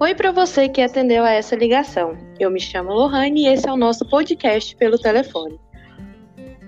[0.00, 2.16] Oi para você que atendeu a essa ligação.
[2.38, 5.58] Eu me chamo Lohane e esse é o nosso podcast pelo telefone.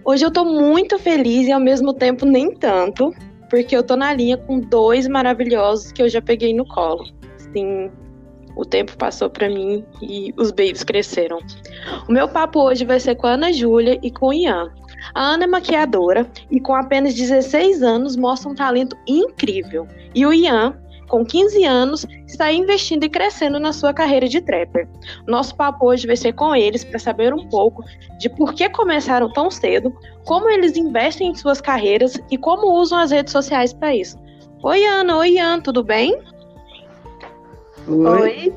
[0.04, 3.14] Hoje eu tô muito feliz e ao mesmo tempo nem tanto,
[3.48, 7.04] porque eu tô na linha com dois maravilhosos que eu já peguei no colo.
[7.52, 7.92] Sim,
[8.56, 11.38] o tempo passou para mim e os babies cresceram.
[12.08, 14.72] O meu papo hoje vai ser com a Ana Júlia e com o Ian.
[15.14, 19.86] A Ana é maquiadora e com apenas 16 anos mostra um talento incrível.
[20.16, 20.76] E o Ian
[21.10, 24.88] com 15 anos, está investindo e crescendo na sua carreira de trapper.
[25.26, 27.84] Nosso papo hoje vai ser com eles para saber um pouco
[28.18, 29.92] de por que começaram tão cedo,
[30.24, 34.16] como eles investem em suas carreiras e como usam as redes sociais para isso.
[34.62, 35.18] Oi, Ana.
[35.18, 36.16] Oi, Ian, tudo bem?
[37.88, 38.06] Oi.
[38.06, 38.54] Oi.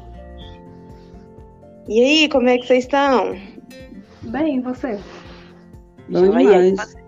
[1.89, 3.35] E aí, como é que vocês estão?
[4.21, 4.99] Bem, e você?
[6.07, 7.02] Bom demais.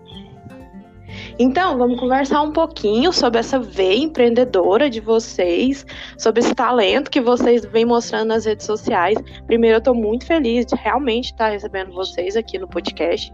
[1.38, 5.84] Então, vamos conversar um pouquinho sobre essa veia empreendedora de vocês,
[6.16, 9.18] sobre esse talento que vocês vêm mostrando nas redes sociais.
[9.46, 13.30] Primeiro, eu estou muito feliz de realmente estar recebendo vocês aqui no podcast.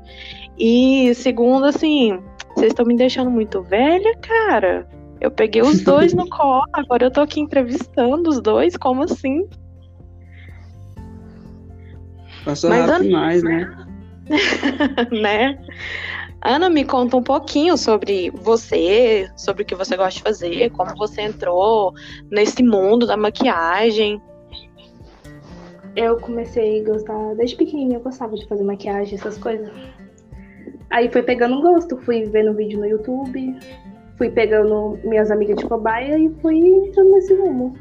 [0.58, 2.20] E segundo, assim,
[2.56, 4.88] vocês estão me deixando muito velha, cara.
[5.20, 9.48] Eu peguei os dois no colo, agora eu tô aqui entrevistando os dois, como assim?
[12.44, 13.76] Passou Mas rápido demais, né?
[15.12, 15.58] né?
[16.44, 20.96] Ana, me conta um pouquinho sobre você, sobre o que você gosta de fazer, como
[20.96, 21.94] você entrou
[22.30, 24.20] nesse mundo da maquiagem.
[25.94, 29.70] Eu comecei a gostar, desde pequenininha eu gostava de fazer maquiagem, essas coisas.
[30.90, 33.56] Aí foi pegando gosto, fui vendo vídeo no YouTube,
[34.18, 37.76] fui pegando minhas amigas de cobaia e fui entrando nesse rumo.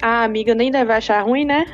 [0.00, 1.66] A amiga nem deve achar ruim, né?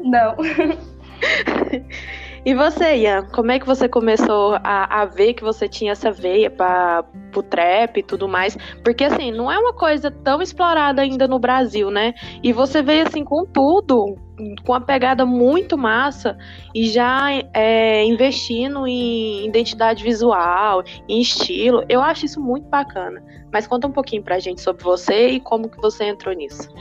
[0.00, 0.36] Não.
[2.44, 6.10] E você, Ian, como é que você começou a, a ver que você tinha essa
[6.10, 7.04] veia para
[7.36, 8.56] o trap e tudo mais?
[8.82, 12.14] Porque assim, não é uma coisa tão explorada ainda no Brasil, né?
[12.42, 14.16] E você veio assim com tudo,
[14.64, 16.38] com uma pegada muito massa
[16.74, 21.84] e já é, investindo em identidade visual, em estilo.
[21.90, 23.22] Eu acho isso muito bacana.
[23.52, 26.72] Mas conta um pouquinho pra gente sobre você e como que você entrou nisso.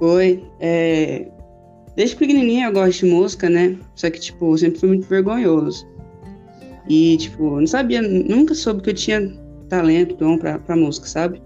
[0.00, 1.28] Oi, é,
[1.96, 3.76] Desde pequenininha eu gosto de música, né?
[3.94, 5.86] Só que, tipo, eu sempre fui muito vergonhoso.
[6.88, 9.32] E, tipo, não sabia, nunca soube que eu tinha
[9.68, 11.40] talento, dom pra, pra música, sabe?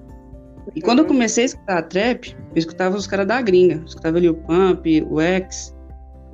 [0.75, 1.09] E quando eu uhum.
[1.09, 3.77] comecei a escutar trap, eu escutava os caras da gringa.
[3.77, 5.75] Eu escutava ali o Pump, o X.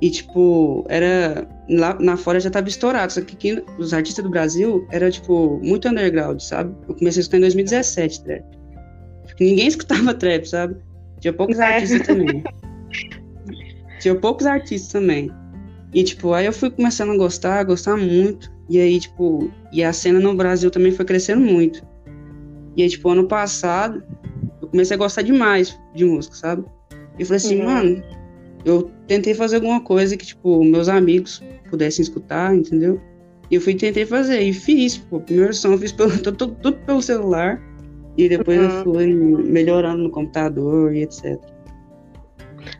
[0.01, 1.47] E, tipo, era.
[1.69, 3.13] Lá na fora já tava estourado.
[3.13, 6.75] Só que aqui, os artistas do Brasil era, tipo, muito underground, sabe?
[6.87, 8.43] Eu comecei a escutar em 2017 trap.
[9.39, 10.75] Ninguém escutava trap, sabe?
[11.19, 11.63] Tinha poucos é.
[11.63, 12.43] artistas também.
[13.99, 15.31] Tinha poucos artistas também.
[15.93, 18.51] E, tipo, aí eu fui começando a gostar, a gostar muito.
[18.69, 21.85] E aí, tipo, e a cena no Brasil também foi crescendo muito.
[22.75, 24.03] E aí, tipo, ano passado,
[24.61, 26.65] eu comecei a gostar demais de música, sabe?
[27.17, 27.65] E falei assim, uhum.
[27.65, 28.03] mano,
[28.65, 32.99] eu tentei fazer alguma coisa que, tipo, meus amigos pudessem escutar, entendeu?
[33.49, 36.47] E eu fui tentei fazer, e fiz, tipo, a primeira som eu fiz pelo, tudo,
[36.61, 37.61] tudo pelo celular.
[38.17, 38.65] E depois uhum.
[38.65, 39.13] eu fui
[39.43, 41.39] melhorando no computador e etc.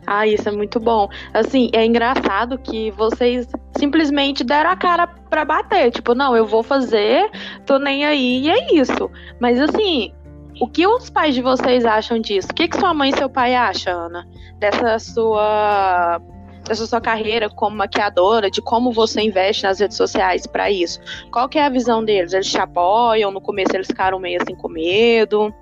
[0.06, 1.08] Ah, isso é muito bom.
[1.34, 5.90] Assim, é engraçado que vocês simplesmente deram a cara para bater.
[5.90, 7.30] Tipo, não, eu vou fazer,
[7.64, 9.10] tô nem aí e é isso.
[9.40, 10.12] Mas assim,
[10.60, 12.48] o que os pais de vocês acham disso?
[12.50, 14.26] O que, que sua mãe e seu pai acham, Ana?
[14.58, 16.20] Dessa sua
[16.66, 21.00] dessa sua carreira como maquiadora, de como você investe nas redes sociais para isso.
[21.30, 22.32] Qual que é a visão deles?
[22.32, 23.30] Eles te apoiam?
[23.30, 25.54] No começo eles ficaram meio assim com medo?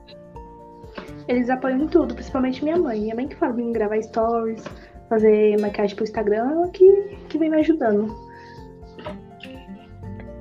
[1.27, 3.01] Eles apoiam em tudo, principalmente minha mãe.
[3.01, 4.63] Minha mãe que fala em gravar stories,
[5.09, 8.15] fazer maquiagem pro Instagram, ela que, que vem me ajudando.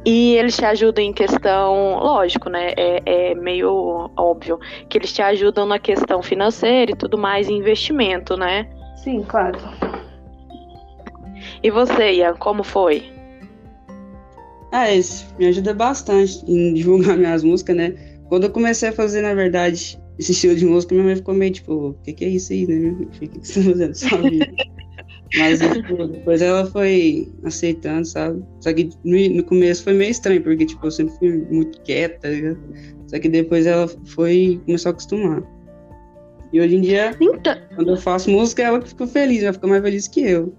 [0.05, 2.73] E eles te ajudam em questão, lógico, né?
[2.75, 8.35] É, é, meio óbvio que eles te ajudam na questão financeira e tudo mais, investimento,
[8.35, 8.67] né?
[8.97, 9.57] Sim, claro.
[11.61, 13.09] E você, Ian, como foi?
[14.73, 17.95] Ah, isso me ajuda bastante em divulgar minhas músicas, né?
[18.27, 21.51] Quando eu comecei a fazer, na verdade, esse estilo de música, minha mãe ficou meio
[21.51, 22.95] tipo, o que, que é isso aí, né?
[23.01, 24.53] O que, que você tá fazendo sua vida?
[25.37, 28.43] Mas tipo, depois ela foi aceitando, sabe?
[28.59, 32.29] Só que no, no, começo foi meio estranho, porque tipo, eu sempre fui muito quieta,
[32.29, 32.59] tá?
[33.07, 35.43] Só que depois ela foi começou a acostumar.
[36.51, 37.55] E hoje em dia, então...
[37.75, 40.53] quando eu faço música, ela fica feliz, ela fica mais feliz que eu.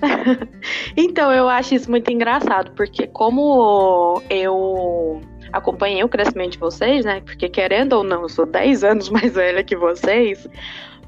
[0.96, 5.20] então, eu acho isso muito engraçado, porque como eu
[5.52, 7.20] acompanhei o crescimento de vocês, né?
[7.20, 10.48] Porque querendo ou não, eu sou 10 anos mais velha que vocês,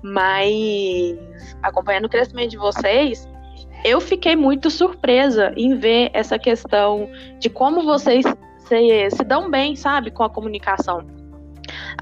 [0.02, 1.16] mas
[1.62, 3.28] acompanhando o crescimento de vocês,
[3.84, 7.08] eu fiquei muito surpresa em ver essa questão
[7.38, 8.24] de como vocês
[8.58, 11.21] se, se dão bem, sabe, com a comunicação.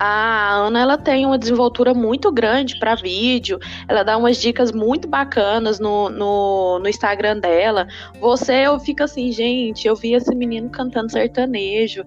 [0.02, 5.06] A Ana ela tem uma desenvoltura muito grande para vídeo, ela dá umas dicas muito
[5.06, 7.86] bacanas no, no, no, Instagram dela.
[8.18, 12.02] Você, eu fico assim, gente, eu vi esse menino cantando sertanejo,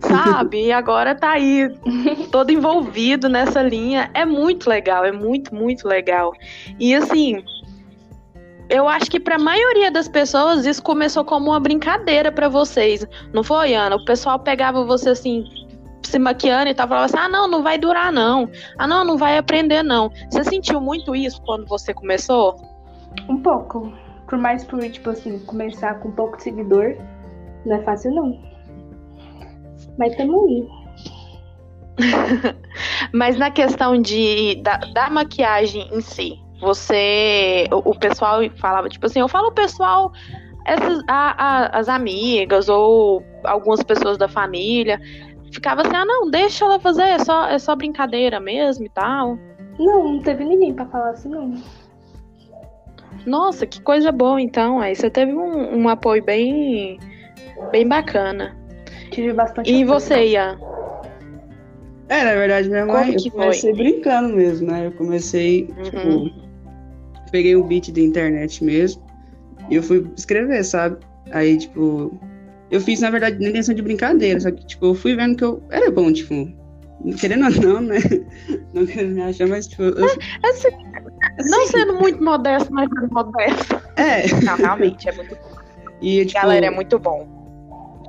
[0.00, 0.68] sabe?
[0.68, 1.68] E agora tá aí,
[2.32, 4.10] todo envolvido nessa linha.
[4.14, 6.32] É muito legal, é muito, muito legal.
[6.80, 7.44] E assim,
[8.70, 13.06] eu acho que para a maioria das pessoas isso começou como uma brincadeira para vocês,
[13.34, 13.96] não foi, Ana?
[13.96, 15.44] O pessoal pegava você assim,
[16.08, 18.48] se maquiando e tal, falava assim: ah, não, não vai durar, não.
[18.76, 20.10] Ah, não, não vai aprender, não.
[20.30, 22.56] Você sentiu muito isso quando você começou?
[23.28, 23.92] Um pouco.
[24.26, 26.96] Por mais por, tipo assim, começar com pouco de seguidor,
[27.64, 28.38] não é fácil, não.
[29.98, 30.68] Mas tamo aí.
[33.12, 37.66] Mas na questão de, da, da maquiagem em si, você.
[37.72, 40.12] O, o, pessoal falava, tipo assim, eu falo o pessoal,
[40.64, 45.00] essas, a, a, as amigas ou algumas pessoas da família
[45.52, 49.38] ficava assim, ah não, deixa ela fazer, é só, é só brincadeira mesmo e tal.
[49.78, 51.54] Não, não teve ninguém para falar assim, não.
[53.26, 54.80] Nossa, que coisa boa então.
[54.80, 56.98] Aí você teve um, um apoio bem,
[57.70, 58.56] bem bacana.
[59.10, 59.86] Tive bastante E apoio.
[59.86, 60.58] você, Ian?
[62.08, 63.82] É, na verdade, minha mãe, eu comecei foi?
[63.84, 64.86] brincando mesmo, né?
[64.86, 65.82] Eu comecei, uhum.
[65.82, 66.48] tipo,
[67.30, 69.02] peguei o beat da internet mesmo
[69.68, 70.96] e eu fui escrever, sabe?
[71.30, 72.18] Aí, tipo,
[72.70, 75.44] eu fiz, na verdade, na intenção de brincadeira, só que, tipo, eu fui vendo que
[75.44, 76.52] eu era bom, tipo,
[77.18, 77.98] querendo ou não, né?
[78.74, 79.82] Não querendo me achar, mas, tipo.
[79.82, 80.04] Eu...
[80.04, 80.12] É,
[80.48, 80.68] assim,
[81.50, 83.80] não assim, sendo muito modesto, mas sendo modesto.
[83.96, 84.26] É.
[84.44, 85.58] Não, realmente, é muito bom.
[86.02, 87.26] E, tipo, Galera, é muito bom.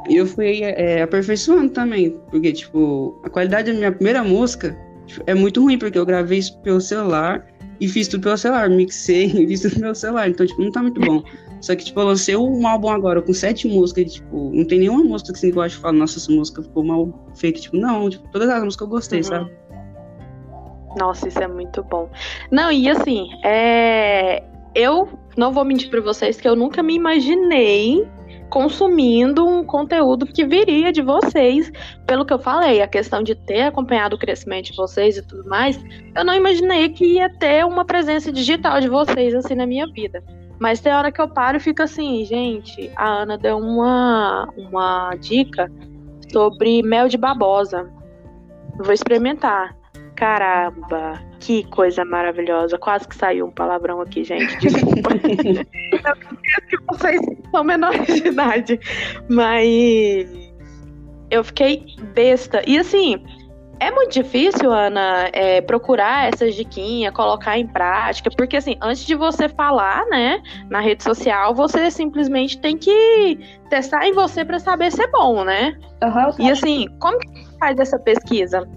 [0.10, 4.76] E eu fui é, aperfeiçoando também, porque, tipo, a qualidade da minha primeira música
[5.06, 7.46] tipo, é muito ruim, porque eu gravei isso pelo celular
[7.80, 10.82] e fiz tudo pelo celular, mixei e fiz tudo pelo celular, então, tipo, não tá
[10.82, 11.24] muito bom.
[11.62, 14.80] Só que, tipo, eu lancei um álbum agora com sete músicas e, tipo, não tem
[14.80, 17.60] nenhuma música assim, que eu acho que fala, nossa, essa música ficou mal feita.
[17.60, 19.24] Tipo, não, tipo, todas as músicas eu gostei, uhum.
[19.24, 19.52] sabe?
[20.98, 22.10] Nossa, isso é muito bom.
[22.50, 24.44] Não, e assim, é...
[24.74, 25.08] eu
[25.38, 28.08] não vou mentir para vocês que eu nunca me imaginei
[28.50, 31.72] consumindo um conteúdo que viria de vocês,
[32.06, 35.48] pelo que eu falei, a questão de ter acompanhado o crescimento de vocês e tudo
[35.48, 35.80] mais,
[36.16, 40.24] eu não imaginei que ia ter uma presença digital de vocês assim na minha vida.
[40.60, 45.16] Mas tem hora que eu paro e fico assim, gente, a Ana deu uma, uma
[45.16, 45.72] dica
[46.32, 47.90] sobre mel de babosa.
[48.78, 49.76] Vou experimentar.
[50.16, 52.78] Caramba, que coisa maravilhosa.
[52.78, 54.58] Quase que saiu um palavrão aqui, gente.
[54.60, 55.12] Desculpa.
[55.16, 57.22] eu que vocês
[57.52, 58.80] são menores de idade.
[59.30, 60.28] Mas
[61.32, 62.62] eu fiquei besta.
[62.68, 63.24] E assim,
[63.80, 69.16] é muito difícil, Ana, é, procurar essas diquinhas, colocar em prática, porque assim, antes de
[69.16, 73.40] você falar, né, na rede social, você simplesmente tem que
[73.70, 75.78] testar em você para saber se é bom, né?
[76.04, 78.68] Uhum, e assim, como que faz essa pesquisa?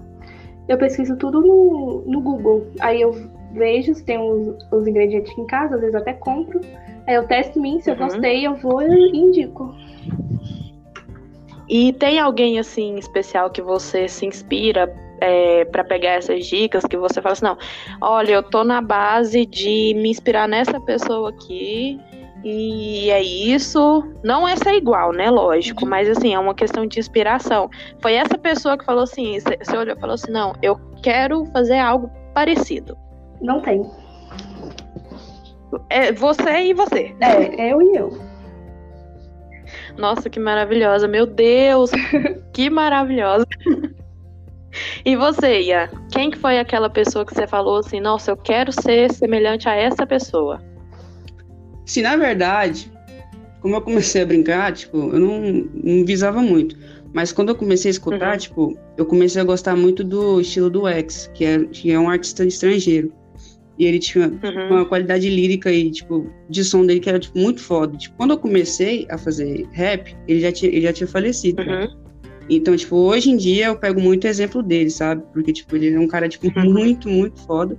[0.68, 2.66] Eu pesquiso tudo no, no Google.
[2.80, 3.12] Aí eu
[3.52, 6.60] vejo se tem os, os ingredientes em casa, às vezes até compro.
[7.06, 8.04] Aí eu testo em mim, se eu uhum.
[8.06, 9.74] gostei, eu vou e indico.
[11.72, 16.98] E tem alguém assim especial que você se inspira é, para pegar essas dicas que
[16.98, 17.56] você fala assim, não,
[17.98, 21.98] olha, eu tô na base de me inspirar nessa pessoa aqui
[22.44, 24.06] e é isso.
[24.22, 25.30] Não é ser igual, né?
[25.30, 27.70] Lógico, mas assim, é uma questão de inspiração.
[28.02, 31.78] Foi essa pessoa que falou assim, você olhou e falou assim, não, eu quero fazer
[31.78, 32.98] algo parecido.
[33.40, 33.82] Não tem.
[35.88, 37.16] É você e você.
[37.22, 38.31] É, eu e eu.
[39.96, 41.06] Nossa, que maravilhosa.
[41.06, 41.90] Meu Deus,
[42.52, 43.46] que maravilhosa.
[45.04, 45.90] E você, Ia?
[46.10, 49.74] Quem que foi aquela pessoa que você falou assim, nossa, eu quero ser semelhante a
[49.74, 50.62] essa pessoa?
[51.84, 52.90] Se na verdade,
[53.60, 55.40] como eu comecei a brincar, tipo, eu não,
[55.74, 56.76] não visava muito.
[57.12, 58.38] Mas quando eu comecei a escutar, uhum.
[58.38, 62.08] tipo, eu comecei a gostar muito do estilo do X, que é, que é um
[62.08, 63.12] artista estrangeiro.
[63.82, 64.68] E ele tinha uhum.
[64.70, 67.98] uma qualidade lírica e, tipo, de som dele que era, tipo, muito foda.
[67.98, 71.60] Tipo, quando eu comecei a fazer rap, ele já tinha, ele já tinha falecido.
[71.62, 71.88] Uhum.
[72.48, 75.24] Então, tipo, hoje em dia eu pego muito exemplo dele, sabe?
[75.32, 76.72] Porque, tipo, ele é um cara, tipo, uhum.
[76.72, 77.76] muito, muito foda.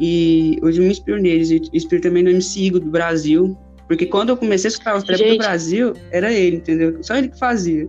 [0.00, 1.52] E hoje eu me inspiro neles.
[1.52, 3.56] E inspiro também no MC Igor do Brasil.
[3.86, 7.00] Porque quando eu comecei a escutar os trap do Brasil, era ele, entendeu?
[7.00, 7.88] Só ele que fazia.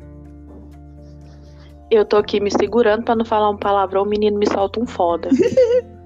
[1.90, 4.86] Eu tô aqui me segurando para não falar um palavrão, o menino me solta um
[4.86, 5.30] foda.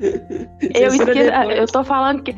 [0.00, 1.30] eu, esque...
[1.32, 2.36] Ah, eu tô falando que.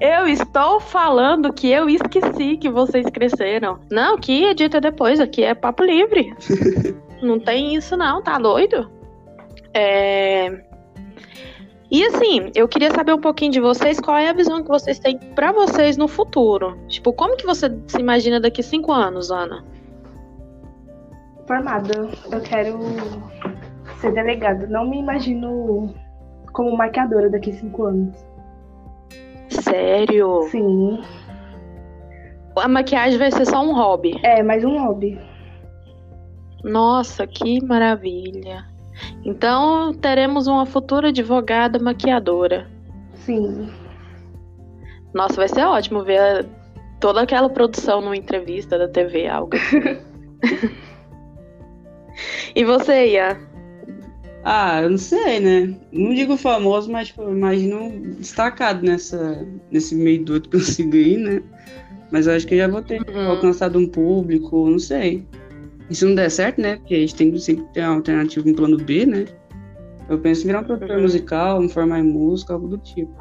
[0.00, 3.80] Eu estou falando que eu esqueci que vocês cresceram.
[3.90, 6.32] Não, que edita depois, aqui é papo livre.
[7.20, 8.88] não tem isso não, tá doido?
[9.74, 10.62] É...
[11.90, 14.98] E assim, eu queria saber um pouquinho de vocês, qual é a visão que vocês
[14.98, 16.78] têm para vocês no futuro?
[16.86, 19.64] Tipo, como que você se imagina daqui cinco anos, Ana?
[21.46, 22.10] Formada.
[22.30, 22.78] Eu quero
[24.00, 24.68] ser delegado.
[24.68, 25.94] Não me imagino
[26.52, 28.16] como maquiadora daqui a cinco anos.
[29.48, 30.42] Sério?
[30.50, 31.00] Sim.
[32.56, 34.18] A maquiagem vai ser só um hobby.
[34.22, 35.18] É, mais um hobby.
[36.64, 38.66] Nossa, que maravilha.
[39.24, 42.66] Então teremos uma futura advogada maquiadora.
[43.14, 43.70] Sim.
[45.14, 46.46] Nossa, vai ser ótimo ver
[47.00, 49.56] toda aquela produção numa entrevista da TV, algo.
[49.56, 49.98] assim.
[52.54, 53.47] e você, Ian?
[54.50, 55.76] Ah, eu não sei, né?
[55.92, 61.18] Não digo famoso, mas tipo, imagino destacado nessa, nesse meio doido que eu sigo aí,
[61.18, 61.42] né?
[62.10, 63.28] Mas eu acho que eu já vou ter Uhum.
[63.28, 65.26] alcançado um público, não sei.
[65.90, 66.76] E se não der certo, né?
[66.76, 69.26] Porque a gente tem que sempre ter uma alternativa, um plano B, né?
[70.08, 71.02] Eu penso em virar um produtor Uhum.
[71.02, 73.12] musical, me formar em música, algo do tipo.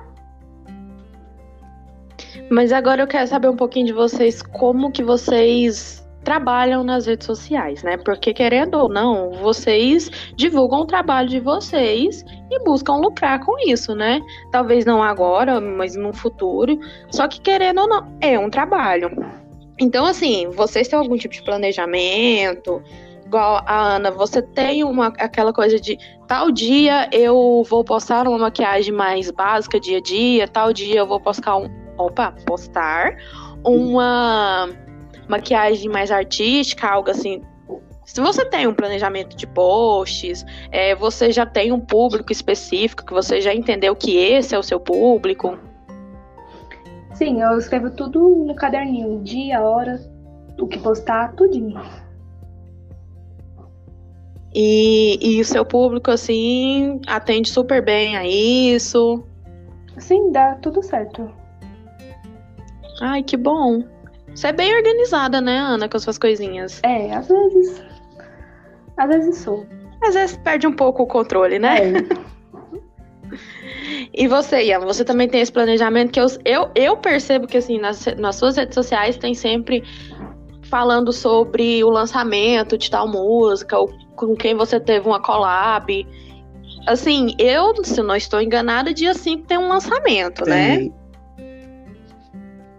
[2.49, 7.25] Mas agora eu quero saber um pouquinho de vocês, como que vocês trabalham nas redes
[7.25, 7.95] sociais, né?
[7.95, 13.95] Porque querendo ou não, vocês divulgam o trabalho de vocês e buscam lucrar com isso,
[13.95, 14.19] né?
[14.51, 16.77] Talvez não agora, mas no futuro.
[17.09, 19.09] Só que querendo ou não, é um trabalho.
[19.79, 22.83] Então, assim, vocês têm algum tipo de planejamento?
[23.25, 28.37] Igual a Ana, você tem uma, aquela coisa de tal dia eu vou postar uma
[28.37, 33.15] maquiagem mais básica dia a dia, tal dia eu vou postar um, opa, postar
[33.63, 34.67] uma
[35.27, 37.41] maquiagem mais artística, algo assim.
[38.05, 43.13] Se você tem um planejamento de posts, é, você já tem um público específico, que
[43.13, 45.57] você já entendeu que esse é o seu público.
[47.13, 49.99] Sim, eu escrevo tudo no caderninho, dia, hora,
[50.57, 51.81] o que postar, tudinho.
[54.55, 59.23] E, e o seu público, assim, atende super bem a isso.
[59.97, 61.29] Sim, dá tudo certo.
[63.01, 63.83] Ai, que bom.
[64.37, 66.79] Você é bem organizada, né, Ana, com as suas coisinhas.
[66.83, 67.83] É, às vezes.
[68.95, 69.65] Às vezes sou.
[69.99, 71.77] Às vezes perde um pouco o controle, né?
[71.79, 72.27] É.
[74.13, 77.77] E você, Ian, você também tem esse planejamento que eu, eu, eu percebo que, assim,
[77.77, 79.83] nas, nas suas redes sociais tem sempre
[80.63, 86.07] falando sobre o lançamento de tal música, ou com quem você teve uma collab.
[86.87, 90.89] Assim, eu, se eu não estou enganada, dia 5 tem um lançamento, né?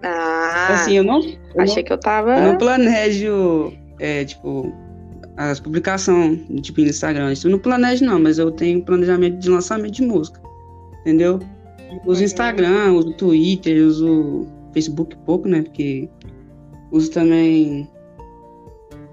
[0.02, 2.36] Ah, Assim, eu não, eu não achei que eu tava.
[2.36, 4.72] Eu não planejo, é, tipo,
[5.36, 7.32] as publicações, tipo, no Instagram.
[7.32, 10.40] Isso eu não planejo, não, mas eu tenho planejamento de lançamento de música.
[11.00, 11.40] Entendeu?
[12.06, 12.24] Uso Uhum.
[12.24, 15.62] Instagram, uso Twitter, uso Facebook pouco, né?
[15.62, 16.08] Porque
[16.92, 17.88] uso também.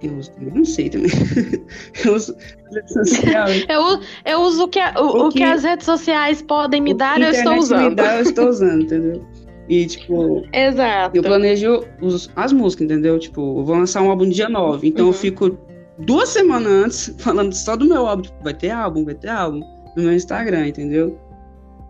[0.04, 1.10] Eu uso também, não sei também.
[2.06, 2.36] eu uso
[2.72, 3.48] rede social.
[3.70, 6.94] Eu, eu uso o que, o, O o que que- as redes sociais podem me
[6.94, 7.90] dar, eu estou usando.
[7.90, 9.26] Me dá, eu estou usando, entendeu?
[9.68, 11.16] E, tipo, Exato.
[11.18, 13.18] Eu planejo os- as músicas, entendeu?
[13.18, 14.88] Tipo, eu vou lançar um álbum dia 9.
[14.88, 15.12] Então Uhum.
[15.12, 15.58] eu fico
[16.00, 18.22] duas semanas antes falando só do meu álbum.
[18.24, 19.62] Tipo, vai ter álbum, vai ter álbum.
[19.98, 21.18] No meu Instagram, entendeu?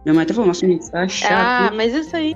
[0.05, 1.75] Minha mãe até falou, nossa, você tá Ah, chato.
[1.75, 2.35] mas isso aí.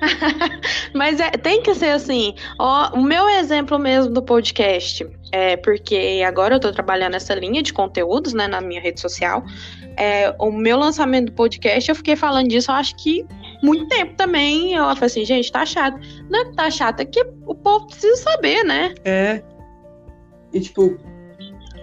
[0.94, 2.34] mas é, tem que ser assim.
[2.58, 7.62] Ó, o meu exemplo mesmo do podcast é porque agora eu tô trabalhando nessa linha
[7.62, 9.42] de conteúdos, né, na minha rede social.
[9.96, 13.24] É, o meu lançamento do podcast, eu fiquei falando disso, eu acho que
[13.62, 14.74] muito tempo também.
[14.74, 15.98] Eu falei assim, gente, tá chato.
[16.28, 18.94] Não é que tá chato, é que o povo precisa saber, né?
[19.04, 19.42] É.
[20.52, 20.98] E tipo,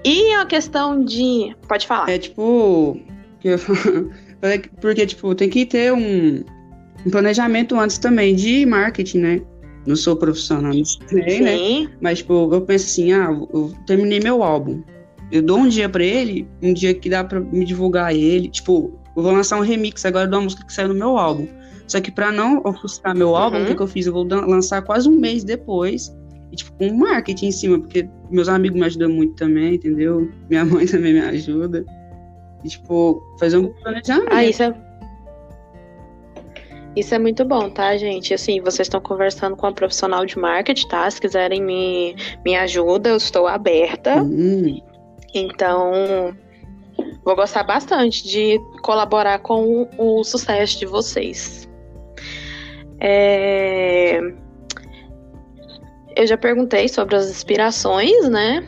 [0.04, 1.56] E a questão de.
[1.68, 2.10] Pode falar.
[2.10, 3.00] é tipo.
[4.80, 6.44] Porque, tipo, tem que ter um,
[7.06, 9.42] um planejamento antes também de marketing, né?
[9.86, 11.92] Não sou profissional nisso também, né?
[12.02, 14.82] Mas, tipo, eu penso assim, ah, eu terminei meu álbum.
[15.32, 18.50] Eu dou um dia pra ele, um dia que dá pra me divulgar ele.
[18.50, 21.48] Tipo, eu vou lançar um remix agora de uma música que saiu no meu álbum.
[21.88, 23.64] Só que pra não ofuscar meu álbum, Uhum.
[23.64, 24.06] o que, que eu fiz?
[24.08, 26.16] Eu vou lançar quase um mês depois.
[26.52, 30.30] E, tipo, com marketing em cima, porque meus amigos me ajudam muito também, entendeu?
[30.50, 31.84] Minha mãe também me ajuda.
[32.64, 34.28] E, tipo, fazer um planejamento.
[34.32, 34.74] Ah, isso é.
[36.96, 38.34] Isso é muito bom, tá, gente?
[38.34, 41.10] Assim, vocês estão conversando com uma profissional de marketing, tá?
[41.10, 44.22] Se quiserem me, me ajuda, eu estou aberta.
[44.24, 44.80] Hum,
[45.34, 46.36] Então,
[47.24, 51.70] vou gostar bastante de colaborar com o sucesso de vocês.
[53.00, 54.20] É,
[56.16, 58.68] Eu já perguntei sobre as inspirações, né?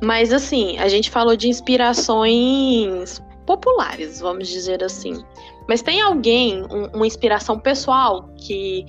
[0.00, 5.24] Mas assim, a gente falou de inspirações populares, vamos dizer assim.
[5.68, 8.86] Mas tem alguém, um- uma inspiração pessoal que,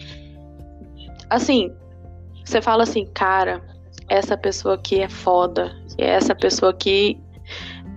[1.32, 1.74] assim,
[2.46, 3.62] você fala assim, cara,
[4.08, 7.20] essa pessoa aqui é foda, essa pessoa aqui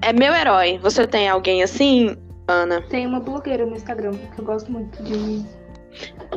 [0.08, 0.78] é meu herói.
[0.78, 2.16] Você tem alguém assim,
[2.48, 2.82] Ana?
[2.82, 5.42] Tem uma blogueira no Instagram que eu gosto muito de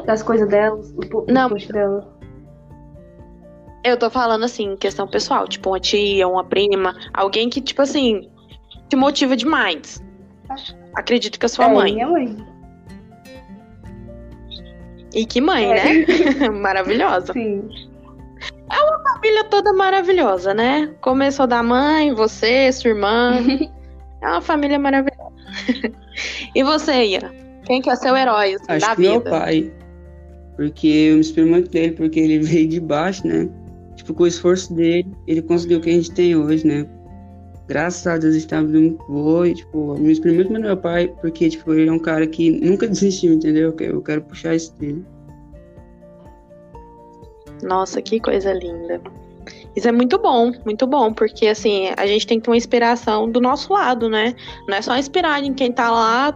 [0.05, 1.49] das coisas dela, o po- os Não.
[1.49, 2.15] dela.
[3.83, 8.29] Eu tô falando assim, questão pessoal, tipo uma tia, uma prima, alguém que, tipo assim,
[8.89, 10.03] te motiva demais?
[10.93, 11.93] Acredito que a sua é, mãe.
[11.93, 12.37] Minha mãe.
[15.13, 15.83] E que mãe, É.
[16.05, 16.49] né?
[16.51, 17.33] Maravilhosa.
[17.33, 17.69] Sim.
[19.17, 20.93] Família toda maravilhosa, né?
[21.01, 23.31] Começou da mãe, você, sua irmã.
[24.19, 25.31] É uma família maravilhosa.
[26.55, 27.31] e você, Ian?
[27.65, 29.29] Quem que é seu herói assim, Acho da que meu vida?
[29.29, 29.71] pai.
[30.55, 33.47] Porque eu me inspiro muito nele, porque ele veio de baixo, né?
[33.95, 36.87] Tipo, com o esforço dele, ele conseguiu o que a gente tem hoje, né?
[37.67, 39.47] Graças a Deus, a gente tá muito boa.
[39.47, 42.25] E, tipo, eu me inspiro muito no meu pai, porque, tipo, ele é um cara
[42.25, 43.65] que nunca desistiu, entendeu?
[43.69, 45.05] Eu quero- Eu quero puxar isso dele.
[47.63, 49.01] Nossa, que coisa linda.
[49.75, 53.29] Isso é muito bom, muito bom, porque assim, a gente tem que ter uma inspiração
[53.29, 54.33] do nosso lado, né?
[54.67, 56.31] Não é só inspirar em quem tá lá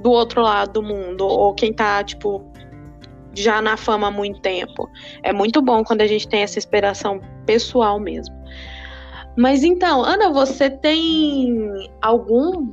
[0.00, 2.44] do outro lado do mundo, ou quem tá, tipo,
[3.34, 4.88] já na fama há muito tempo.
[5.22, 8.34] É muito bom quando a gente tem essa inspiração pessoal mesmo.
[9.36, 12.68] Mas então, Ana, você tem algum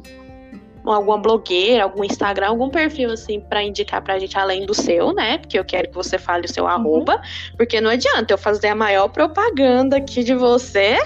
[0.85, 5.37] alguma blogueira, algum Instagram, algum perfil assim pra indicar pra gente além do seu, né?
[5.37, 7.21] Porque eu quero que você fale o seu arroba,
[7.57, 10.97] porque não adianta eu fazer a maior propaganda aqui de você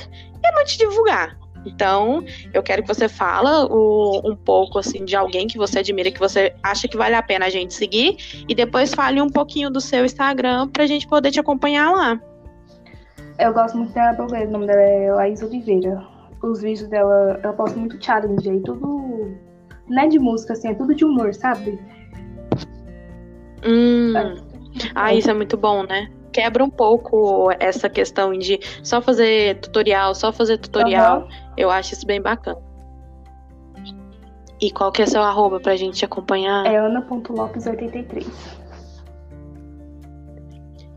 [0.43, 1.37] e não te divulgar.
[1.65, 6.11] Então, eu quero que você fala o- um pouco assim de alguém que você admira,
[6.11, 8.17] que você acha que vale a pena a gente seguir,
[8.49, 12.19] e depois fale um pouquinho do seu Instagram pra gente poder te acompanhar lá.
[13.39, 16.05] Eu gosto muito da blogueira, o nome dela é Laís Oliveira.
[16.43, 19.33] Os vídeos dela, ela posta muito challenge aí, tudo.
[19.87, 21.79] Não é de música, assim, é tudo de humor, sabe?
[23.65, 24.13] Hum.
[24.95, 26.09] Ah, isso é muito bom, né?
[26.31, 31.21] Quebra um pouco essa questão de só fazer tutorial, só fazer tutorial.
[31.21, 31.27] Aham.
[31.55, 32.59] Eu acho isso bem bacana.
[34.59, 36.65] E qual que é seu arroba pra gente te acompanhar?
[36.65, 38.25] É ana.lopes83.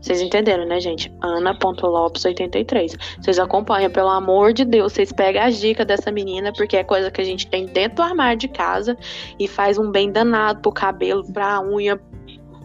[0.07, 1.13] Vocês entenderam, né, gente?
[1.21, 2.95] Ana.lopes83.
[3.21, 4.93] Vocês acompanham, pelo amor de Deus.
[4.93, 8.03] Vocês pegam as dicas dessa menina, porque é coisa que a gente tem dentro do
[8.03, 8.97] armário de casa
[9.37, 11.99] e faz um bem danado pro cabelo, pra unha,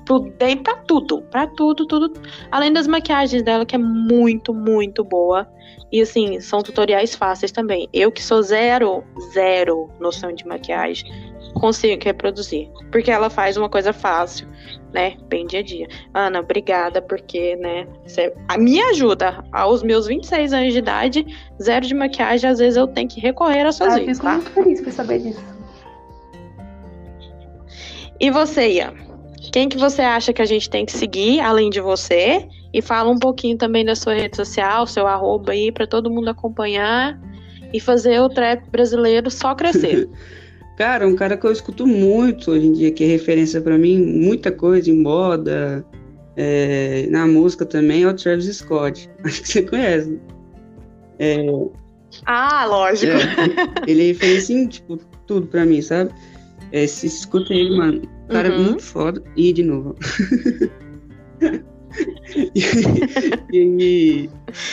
[0.05, 1.23] pro dente, pra tudo.
[1.23, 2.13] Pra tudo, tudo.
[2.49, 5.49] Além das maquiagens dela, que é muito, muito boa.
[5.91, 7.89] E assim, são tutoriais fáceis também.
[7.93, 9.03] Eu que sou zero,
[9.33, 11.11] zero noção de maquiagem,
[11.55, 12.69] consigo reproduzir.
[12.91, 14.47] Porque ela faz uma coisa fácil,
[14.93, 15.17] né?
[15.29, 15.89] Bem dia a dia.
[16.15, 19.45] Ana, obrigada, porque, né, você a me ajuda.
[19.53, 21.27] Aos meus 26 anos de idade,
[21.63, 24.35] zero de maquiagem, às vezes eu tenho que recorrer a suas Ah, fico tá?
[24.35, 25.43] muito feliz por saber disso.
[28.21, 28.95] E você, Ian?
[29.53, 32.49] Quem que você acha que a gente tem que seguir, além de você?
[32.73, 36.29] E fala um pouquinho também da sua rede social, seu arroba aí, pra todo mundo
[36.29, 37.21] acompanhar
[37.73, 40.09] e fazer o trap brasileiro só crescer.
[40.77, 44.01] Cara, um cara que eu escuto muito hoje em dia, que é referência pra mim,
[44.05, 45.85] muita coisa em moda,
[46.37, 49.09] é, na música também, é o Travis Scott.
[49.25, 50.19] Acho que você conhece.
[51.19, 51.45] É,
[52.27, 53.13] ah, lógico.
[53.13, 56.11] é, ele é referência em, tipo, tudo pra mim, sabe?
[56.73, 58.03] É, se escuta ele, mano.
[58.29, 58.63] Cara é Uhum.
[58.65, 59.23] muito foda.
[59.37, 59.95] E de novo.
[63.53, 64.29] e,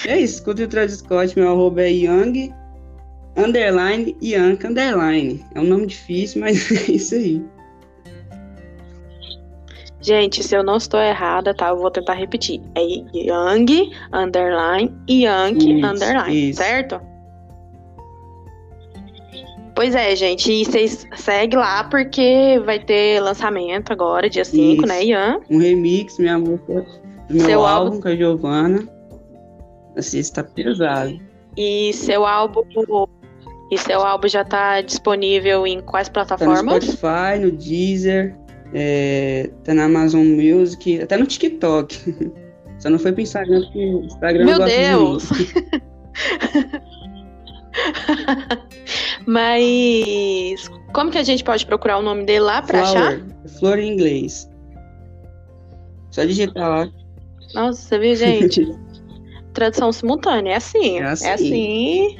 [0.05, 2.51] é isso, escuta o Travis Scott, meu arroba é Young,
[3.37, 5.43] underline, Young, underline.
[5.55, 7.41] É um nome difícil, mas é isso aí.
[10.01, 11.69] Gente, se eu não estou errada, tá?
[11.69, 12.61] Eu vou tentar repetir.
[12.75, 16.57] É Young, underline, Isso, underline, isso.
[16.61, 17.01] certo?
[19.75, 20.51] Pois é, gente.
[20.51, 24.85] E vocês seguem lá porque vai ter lançamento agora, dia 5, Isso.
[24.85, 25.39] né, Ian?
[25.49, 26.85] Um remix, minha música,
[27.29, 28.01] do meu Seu álbum, álbum.
[28.01, 28.89] com a Giovana.
[29.95, 31.19] Assim, está pesado.
[31.57, 32.61] E seu álbum.
[33.71, 36.83] E seu álbum já tá disponível em quais Tá no plataformas?
[36.83, 38.35] Spotify, no Deezer,
[38.73, 42.31] é, tá na Amazon Music, até no TikTok.
[42.79, 45.29] Só não foi pro Instagram, porque o Instagram Meu Deus!
[45.29, 45.53] de.
[49.27, 53.19] Mas como que a gente pode procurar o nome dele lá pra achar?
[53.59, 54.49] Flor em inglês.
[56.11, 56.89] Só digitar lá.
[57.53, 58.65] Nossa, você viu, gente?
[59.53, 60.99] Tradução simultânea, é assim.
[60.99, 61.27] É assim.
[61.27, 62.17] É assim.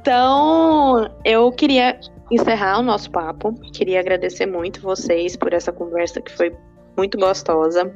[0.00, 1.98] Então, eu queria
[2.30, 3.54] encerrar o nosso papo.
[3.72, 6.54] Queria agradecer muito vocês por essa conversa que foi
[6.96, 7.92] muito gostosa.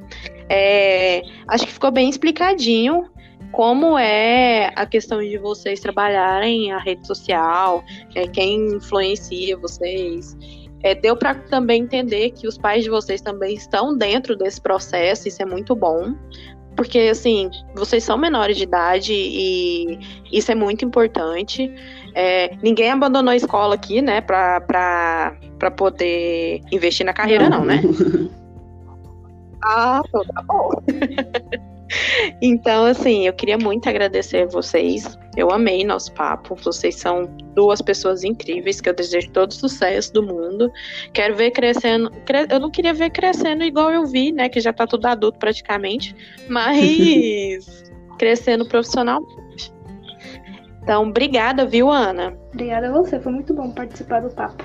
[0.48, 3.08] É, acho que ficou bem explicadinho
[3.52, 7.82] como é a questão de vocês trabalharem a rede social,
[8.14, 10.36] é, quem influencia vocês.
[10.82, 15.26] É, deu para também entender que os pais de vocês também estão dentro desse processo,
[15.26, 16.14] isso é muito bom.
[16.78, 19.98] Porque, assim, vocês são menores de idade e
[20.32, 21.74] isso é muito importante.
[22.14, 27.64] É, ninguém abandonou a escola aqui, né, pra, pra, pra poder investir na carreira, não,
[27.64, 27.82] né?
[29.60, 30.70] Ah, então tá bom.
[32.40, 35.18] Então, assim, eu queria muito agradecer vocês.
[35.36, 36.54] Eu amei nosso papo.
[36.56, 37.24] Vocês são
[37.54, 40.70] duas pessoas incríveis que eu desejo todo sucesso do mundo.
[41.12, 42.10] Quero ver crescendo.
[42.50, 44.48] Eu não queria ver crescendo igual eu vi, né?
[44.48, 46.14] Que já tá tudo adulto praticamente.
[46.48, 47.66] Mas
[48.18, 49.72] crescendo profissionalmente.
[50.82, 52.36] Então, obrigada, viu, Ana?
[52.52, 53.20] Obrigada a você.
[53.20, 54.64] Foi muito bom participar do papo.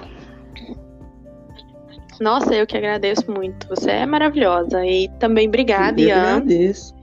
[2.22, 3.68] Nossa, eu que agradeço muito.
[3.68, 4.86] Você é maravilhosa.
[4.86, 6.38] E também obrigada, eu Ian.
[6.38, 7.03] agradeço.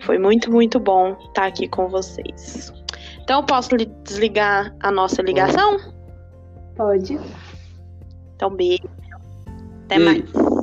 [0.00, 2.72] Foi muito, muito bom estar aqui com vocês.
[3.22, 5.78] Então, posso desligar a nossa ligação?
[6.76, 7.18] Pode.
[8.34, 8.88] Então, beijo.
[9.84, 10.32] Até Beijo.
[10.34, 10.59] mais.